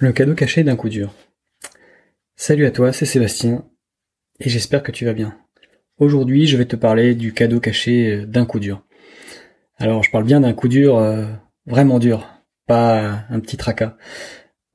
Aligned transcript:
Le 0.00 0.12
cadeau 0.12 0.34
caché 0.34 0.64
d'un 0.64 0.76
coup 0.76 0.88
dur. 0.88 1.14
Salut 2.34 2.64
à 2.64 2.70
toi, 2.70 2.90
c'est 2.90 3.04
Sébastien, 3.04 3.66
et 4.38 4.48
j'espère 4.48 4.82
que 4.82 4.92
tu 4.92 5.04
vas 5.04 5.12
bien. 5.12 5.36
Aujourd'hui, 5.98 6.46
je 6.46 6.56
vais 6.56 6.64
te 6.64 6.74
parler 6.74 7.14
du 7.14 7.34
cadeau 7.34 7.60
caché 7.60 8.24
d'un 8.24 8.46
coup 8.46 8.60
dur. 8.60 8.82
Alors, 9.76 10.02
je 10.02 10.10
parle 10.10 10.24
bien 10.24 10.40
d'un 10.40 10.54
coup 10.54 10.68
dur 10.68 10.96
euh, 10.96 11.26
vraiment 11.66 11.98
dur, 11.98 12.26
pas 12.66 13.26
un 13.28 13.40
petit 13.40 13.58
tracas. 13.58 13.98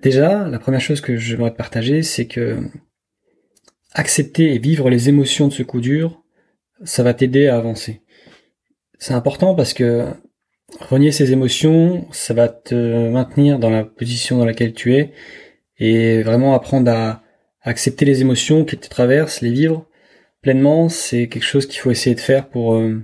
Déjà, 0.00 0.46
la 0.46 0.60
première 0.60 0.80
chose 0.80 1.00
que 1.00 1.16
j'aimerais 1.16 1.50
te 1.50 1.56
partager, 1.56 2.04
c'est 2.04 2.28
que 2.28 2.60
accepter 3.94 4.54
et 4.54 4.60
vivre 4.60 4.88
les 4.88 5.08
émotions 5.08 5.48
de 5.48 5.52
ce 5.52 5.64
coup 5.64 5.80
dur, 5.80 6.22
ça 6.84 7.02
va 7.02 7.12
t'aider 7.12 7.48
à 7.48 7.56
avancer. 7.56 8.02
C'est 9.00 9.14
important 9.14 9.56
parce 9.56 9.74
que 9.74 10.12
Renier 10.80 11.12
ses 11.12 11.32
émotions, 11.32 12.06
ça 12.12 12.34
va 12.34 12.48
te 12.48 13.08
maintenir 13.08 13.58
dans 13.58 13.70
la 13.70 13.84
position 13.84 14.36
dans 14.36 14.44
laquelle 14.44 14.74
tu 14.74 14.94
es 14.94 15.12
et 15.78 16.22
vraiment 16.22 16.54
apprendre 16.54 16.90
à 16.90 17.22
accepter 17.62 18.04
les 18.04 18.20
émotions 18.20 18.64
qui 18.64 18.76
te 18.76 18.88
traversent, 18.88 19.40
les 19.40 19.50
vivre 19.50 19.86
pleinement, 20.42 20.88
c'est 20.88 21.28
quelque 21.28 21.44
chose 21.44 21.66
qu'il 21.66 21.80
faut 21.80 21.90
essayer 21.90 22.14
de 22.14 22.20
faire 22.20 22.48
pour 22.48 22.74
euh, 22.74 23.02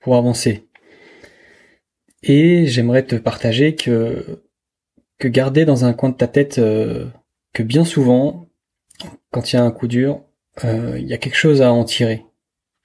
pour 0.00 0.16
avancer. 0.16 0.68
Et 2.22 2.66
j'aimerais 2.66 3.04
te 3.04 3.16
partager 3.16 3.74
que 3.74 4.42
que 5.18 5.28
garder 5.28 5.64
dans 5.64 5.84
un 5.84 5.92
coin 5.92 6.10
de 6.10 6.16
ta 6.16 6.28
tête 6.28 6.58
euh, 6.58 7.06
que 7.52 7.62
bien 7.62 7.84
souvent, 7.84 8.48
quand 9.30 9.52
il 9.52 9.56
y 9.56 9.58
a 9.58 9.62
un 9.62 9.70
coup 9.70 9.86
dur, 9.86 10.22
euh, 10.64 10.98
il 10.98 11.06
y 11.06 11.14
a 11.14 11.18
quelque 11.18 11.36
chose 11.36 11.62
à 11.62 11.72
en 11.72 11.84
tirer. 11.84 12.24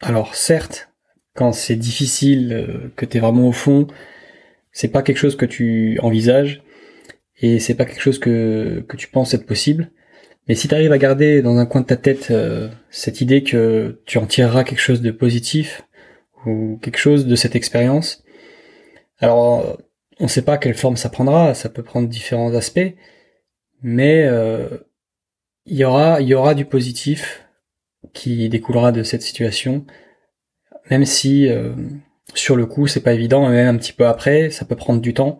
Alors 0.02 0.36
certes, 0.36 0.91
quand 1.34 1.54
c'est 1.54 1.76
difficile, 1.76 2.54
euh, 2.54 2.92
que 2.96 3.06
tu 3.06 3.18
es 3.18 3.20
vraiment 3.20 3.48
au 3.48 3.52
fond, 3.52 3.88
c'est 4.72 4.90
pas 4.90 5.02
quelque 5.02 5.18
chose 5.18 5.36
que 5.36 5.46
tu 5.46 6.00
envisages 6.02 6.64
et 7.42 7.60
c'est 7.60 7.76
pas 7.76 7.86
quelque 7.86 8.02
chose 8.02 8.20
que, 8.20 8.84
que 8.88 8.98
tu 8.98 9.08
penses 9.08 9.34
être 9.34 9.46
possible. 9.46 9.92
Mais 10.48 10.56
si 10.56 10.68
tu 10.68 10.76
arrives 10.76 10.92
à 10.92 10.98
garder 10.98 11.42
dans 11.42 11.58
un 11.58 11.66
coin 11.66 11.82
de 11.82 11.86
ta 11.86 11.98
tête 11.98 12.32
euh, 12.32 12.70
cette 12.90 13.22
idée 13.22 13.44
que 13.44 14.02
tu 14.06 14.18
en 14.18 14.26
tireras 14.26 14.64
quelque 14.64 14.80
chose 14.80 15.02
de 15.02 15.12
positif 15.12 15.84
ou 16.46 16.80
quelque 16.82 16.98
chose 16.98 17.26
de 17.28 17.36
cette 17.36 17.56
expérience, 17.56 18.24
alors 19.20 19.78
on 20.20 20.26
ne 20.26 20.30
sait 20.30 20.42
pas 20.44 20.58
quelle 20.58 20.76
forme 20.76 20.98
ça 20.98 21.10
prendra, 21.10 21.54
ça 21.54 21.70
peut 21.70 21.84
prendre 21.84 22.08
différents 22.08 22.54
aspects, 22.54 22.96
mais 23.82 24.24
euh, 24.26 24.68
il 25.66 25.78
y 25.78 25.84
aura 25.84 26.22
y 26.22 26.34
aura 26.34 26.56
du 26.56 26.66
positif 26.66 27.46
qui 28.14 28.50
découlera 28.50 28.92
de 28.92 29.04
cette 29.04 29.22
situation 29.22 29.86
même 30.92 31.06
si 31.06 31.50
euh, 31.50 31.74
sur 32.36 32.56
le 32.56 32.66
coup 32.66 32.86
c'est 32.86 33.02
pas 33.02 33.14
évident, 33.14 33.50
et 33.50 33.54
même 33.54 33.76
un 33.76 33.78
petit 33.78 33.94
peu 33.94 34.06
après, 34.06 34.52
ça 34.52 34.66
peut 34.66 34.76
prendre 34.76 35.02
du 35.02 35.14
temps, 35.14 35.40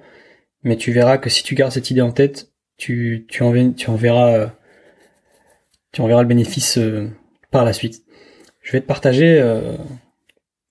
mais 0.64 0.78
tu 0.78 0.92
verras 0.92 1.18
que 1.18 1.30
si 1.30 1.44
tu 1.44 1.56
gardes 1.56 1.74
cette 1.74 1.92
idée 1.92 2.02
en 2.02 2.12
tête, 2.12 2.52
tu, 2.78 3.26
tu, 3.30 3.44
en, 3.44 3.74
tu 3.74 3.90
en 3.90 3.96
verras 3.96 4.34
euh, 4.34 4.48
tu 5.92 6.02
en 6.02 6.08
verras 6.08 6.22
le 6.22 6.28
bénéfice 6.28 6.78
euh, 6.78 7.10
par 7.52 7.66
la 7.66 7.74
suite. 7.74 8.04
Je 8.62 8.72
vais 8.72 8.82
te 8.82 8.86
partager 8.86 9.42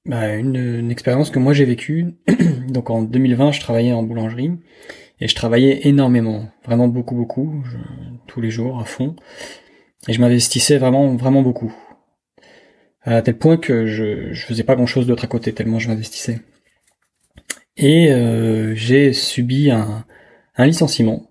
bah, 0.06 0.34
une, 0.34 0.55
une, 0.55 0.91
expérience 0.92 1.31
que 1.31 1.41
moi 1.41 1.53
j'ai 1.53 1.64
vécue. 1.64 2.14
Donc 2.69 2.89
en 2.89 3.03
2020, 3.03 3.53
je 3.53 3.61
travaillais 3.61 3.92
en 3.92 4.05
boulangerie 4.05 4.53
et 5.20 5.28
je 5.28 5.34
travaillais 5.34 5.89
énormément, 5.89 6.48
vraiment 6.64 6.89
beaucoup 6.89 7.17
beaucoup, 7.17 7.64
tous 8.28 8.41
les 8.41 8.51
jours 8.51 8.81
à 8.81 8.84
fond, 8.84 9.17
et 10.08 10.12
je 10.12 10.20
m'investissais 10.20 10.78
vraiment 10.78 11.17
vraiment 11.17 11.42
beaucoup 11.42 11.75
à 13.03 13.23
tel 13.23 13.37
point 13.37 13.56
que 13.56 13.87
je, 13.87 14.34
faisais 14.34 14.65
pas 14.65 14.75
grand 14.75 14.87
chose 14.87 15.06
d'autre 15.06 15.25
à 15.25 15.27
côté 15.27 15.53
tellement 15.53 15.79
je 15.79 15.89
m'investissais. 15.89 16.41
Et 17.77 18.12
euh, 18.12 18.75
j'ai 18.75 19.12
subi 19.12 19.70
un, 19.70 20.05
licenciement 20.58 21.30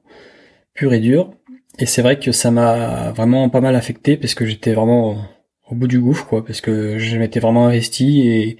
pur 0.73 0.93
et 0.93 0.99
dur. 0.99 1.31
Et 1.77 1.85
c'est 1.85 2.01
vrai 2.01 2.19
que 2.19 2.31
ça 2.31 2.51
m'a 2.51 3.11
vraiment 3.11 3.49
pas 3.49 3.61
mal 3.61 3.75
affecté 3.75 4.17
parce 4.17 4.33
que 4.33 4.45
j'étais 4.45 4.73
vraiment 4.73 5.23
au 5.69 5.75
bout 5.75 5.87
du 5.87 5.99
gouffre, 5.99 6.25
quoi, 6.25 6.43
parce 6.43 6.61
que 6.61 6.97
je 6.97 7.17
m'étais 7.17 7.39
vraiment 7.39 7.67
investi 7.67 8.27
et, 8.27 8.57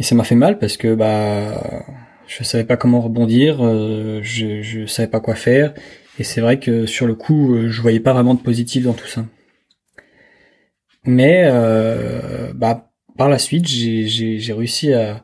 ça 0.00 0.14
m'a 0.14 0.24
fait 0.24 0.34
mal 0.34 0.58
parce 0.58 0.78
que 0.78 0.94
bah 0.94 1.84
je 2.26 2.42
savais 2.42 2.64
pas 2.64 2.78
comment 2.78 3.02
rebondir, 3.02 3.58
euh, 3.60 4.20
je, 4.22 4.62
je 4.62 4.86
savais 4.86 5.08
pas 5.08 5.20
quoi 5.20 5.34
faire. 5.34 5.74
Et 6.18 6.24
c'est 6.24 6.40
vrai 6.40 6.58
que 6.58 6.86
sur 6.86 7.06
le 7.06 7.14
coup, 7.14 7.68
je 7.68 7.82
voyais 7.82 8.00
pas 8.00 8.14
vraiment 8.14 8.34
de 8.34 8.40
positif 8.40 8.84
dans 8.84 8.94
tout 8.94 9.06
ça. 9.06 9.24
Mais 11.04 11.44
euh, 11.46 12.52
bah, 12.54 12.90
par 13.16 13.28
la 13.28 13.38
suite, 13.38 13.66
j'ai 13.66 14.52
réussi 14.52 14.92
à, 14.92 15.22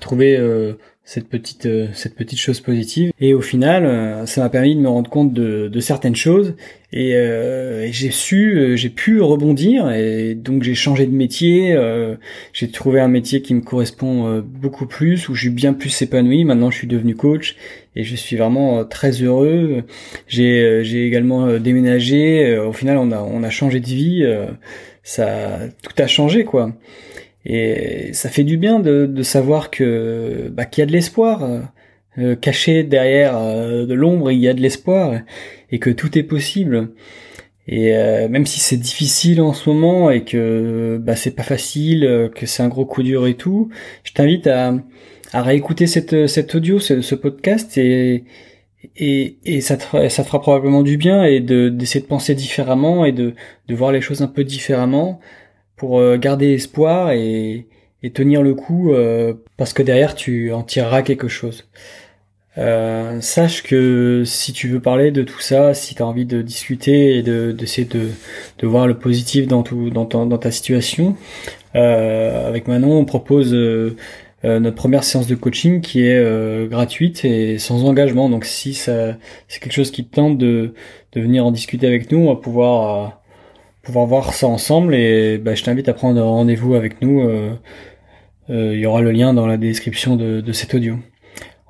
trouver 0.00 0.36
euh, 0.36 0.78
cette 1.04 1.28
petite 1.28 1.66
euh, 1.66 1.88
cette 1.94 2.14
petite 2.14 2.38
chose 2.38 2.60
positive. 2.60 3.12
Et 3.20 3.34
au 3.34 3.40
final 3.40 3.84
euh, 3.84 4.26
ça 4.26 4.40
m'a 4.40 4.48
permis 4.48 4.76
de 4.76 4.80
me 4.80 4.88
rendre 4.88 5.10
compte 5.10 5.32
de, 5.32 5.68
de 5.68 5.80
certaines 5.80 6.14
choses. 6.14 6.54
Et, 6.92 7.14
euh, 7.16 7.90
j'ai 7.90 8.10
su 8.10 8.76
j'ai 8.76 8.88
pu 8.88 9.20
rebondir. 9.20 9.90
Et 9.90 10.34
donc 10.34 10.62
j'ai 10.62 10.74
changé 10.74 11.06
de 11.06 11.12
métier 11.12 11.76
j'ai 12.52 12.70
trouvé 12.70 13.00
un 13.00 13.08
métier 13.08 13.42
qui 13.42 13.54
me 13.54 13.60
correspond 13.60 14.40
beaucoup 14.40 14.86
plus 14.86 15.28
où 15.28 15.34
je 15.34 15.42
suis 15.42 15.50
bien 15.50 15.72
plus 15.72 16.02
épanoui. 16.02 16.44
Maintenant 16.44 16.70
je 16.70 16.76
suis 16.76 16.86
devenu 16.86 17.16
coach 17.16 17.56
et 17.96 18.04
je 18.04 18.14
suis 18.14 18.36
vraiment 18.36 18.84
très 18.84 19.10
heureux. 19.22 19.82
J'ai 20.28 20.84
j'ai 20.84 21.06
également 21.06 21.58
déménagé. 21.58 22.56
Au 22.58 22.72
final 22.72 22.98
on 22.98 23.10
a 23.10 23.20
on 23.20 23.42
a 23.42 23.50
changé 23.50 23.80
de 23.80 23.86
vie. 23.86 24.24
Ça 25.02 25.58
tout 25.82 26.00
a 26.00 26.06
changé 26.06 26.44
quoi 26.44 26.72
et 27.44 28.12
ça 28.12 28.28
fait 28.28 28.44
du 28.44 28.56
bien 28.56 28.80
de, 28.80 29.06
de 29.06 29.22
savoir 29.22 29.70
que 29.70 30.48
bah, 30.52 30.64
qu'il 30.64 30.82
y 30.82 30.84
a 30.84 30.86
de 30.86 30.92
l'espoir. 30.92 31.44
Euh, 31.44 31.60
euh 32.18 32.36
caché 32.36 32.82
derrière 32.84 33.36
euh, 33.38 33.86
de 33.86 33.94
l'ombre, 33.94 34.30
il 34.30 34.38
y 34.38 34.48
a 34.48 34.54
de 34.54 34.60
l'espoir 34.60 35.20
et 35.70 35.78
que 35.78 35.90
tout 35.90 36.18
est 36.18 36.22
possible. 36.22 36.90
Et 37.68 37.96
euh, 37.96 38.28
même 38.28 38.46
si 38.46 38.60
c'est 38.60 38.76
difficile 38.76 39.40
en 39.40 39.52
ce 39.52 39.70
moment 39.70 40.10
et 40.10 40.24
que 40.24 40.98
bah, 41.00 41.16
c'est 41.16 41.30
pas 41.32 41.42
facile, 41.42 42.30
que 42.34 42.46
c'est 42.46 42.62
un 42.62 42.68
gros 42.68 42.86
coup 42.86 43.02
dur 43.02 43.26
et 43.26 43.34
tout, 43.34 43.70
je 44.04 44.12
t'invite 44.12 44.46
à, 44.46 44.74
à 45.32 45.42
réécouter 45.42 45.86
cette, 45.86 46.26
cet 46.26 46.54
audio, 46.54 46.80
ce, 46.80 47.14
podcast 47.14 47.78
et, 47.78 48.24
et, 48.96 49.38
et 49.44 49.60
ça, 49.60 49.76
te, 49.76 50.08
ça 50.08 50.24
fera 50.24 50.40
probablement 50.40 50.82
du 50.82 50.96
bien 50.96 51.24
et 51.24 51.40
de 51.40 51.68
d'essayer 51.68 52.00
de 52.00 52.06
penser 52.06 52.34
différemment 52.34 53.04
et 53.04 53.12
de, 53.12 53.34
de 53.68 53.74
voir 53.74 53.92
les 53.92 54.00
choses 54.00 54.22
un 54.22 54.28
peu 54.28 54.44
différemment 54.44 55.20
pour 55.82 55.98
euh, 55.98 56.16
garder 56.16 56.52
espoir 56.52 57.10
et, 57.10 57.66
tenir 58.14 58.40
le 58.42 58.54
coup 58.54 58.92
euh, 58.92 59.34
parce 59.56 59.72
que 59.72 59.82
derrière 59.82 60.14
tu 60.14 60.52
en 60.52 60.62
tireras 60.62 61.02
quelque 61.02 61.26
chose. 61.26 61.68
Euh, 62.56 63.20
sache 63.20 63.64
que 63.64 64.22
si 64.24 64.52
tu 64.52 64.68
veux 64.68 64.78
parler 64.78 65.10
de 65.10 65.24
tout 65.24 65.40
ça, 65.40 65.74
si 65.74 65.96
tu 65.96 66.02
as 66.02 66.06
envie 66.06 66.24
de 66.24 66.40
discuter 66.40 67.16
et 67.16 67.22
de 67.24 67.50
d'essayer 67.50 67.88
de, 67.88 68.10
de 68.58 68.66
voir 68.68 68.86
le 68.86 68.96
positif 68.96 69.48
dans 69.48 69.64
tout 69.64 69.90
dans, 69.90 70.04
dans 70.04 70.38
ta 70.38 70.52
situation, 70.52 71.16
avec 71.74 72.68
Manon 72.68 72.92
on 72.98 73.04
propose 73.04 73.52
notre 74.44 74.76
première 74.76 75.02
séance 75.02 75.26
de 75.26 75.34
coaching 75.34 75.80
qui 75.80 76.06
est 76.06 76.68
gratuite 76.68 77.24
et 77.24 77.58
sans 77.58 77.84
engagement. 77.84 78.28
Donc 78.28 78.44
si 78.44 78.74
ça 78.74 79.16
c'est 79.48 79.58
quelque 79.60 79.72
chose 79.72 79.90
qui 79.90 80.04
te 80.04 80.14
tente 80.14 80.38
de, 80.38 80.74
de 81.12 81.20
venir 81.20 81.44
en 81.44 81.50
discuter 81.50 81.88
avec 81.88 82.12
nous, 82.12 82.18
on 82.18 82.34
va 82.34 82.40
pouvoir 82.40 83.21
pouvoir 83.82 84.06
voir 84.06 84.34
ça 84.34 84.46
ensemble 84.46 84.94
et 84.94 85.38
bah, 85.38 85.54
je 85.54 85.62
t'invite 85.62 85.88
à 85.88 85.92
prendre 85.92 86.20
rendez-vous 86.22 86.74
avec 86.74 87.02
nous. 87.02 87.22
Euh, 87.22 87.50
euh, 88.50 88.74
il 88.74 88.80
y 88.80 88.86
aura 88.86 89.00
le 89.00 89.10
lien 89.10 89.34
dans 89.34 89.46
la 89.46 89.56
description 89.56 90.16
de, 90.16 90.40
de 90.40 90.52
cet 90.52 90.74
audio. 90.74 90.96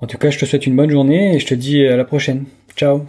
En 0.00 0.06
tout 0.06 0.19
cas, 0.19 0.31
je 0.31 0.39
te 0.39 0.45
souhaite 0.45 0.67
une 0.67 0.77
bonne 0.77 0.91
journée 0.91 1.34
et 1.34 1.39
je 1.39 1.47
te 1.47 1.55
dis 1.55 1.87
à 1.87 1.97
la 1.97 2.05
prochaine. 2.05 2.45
Ciao 2.77 3.06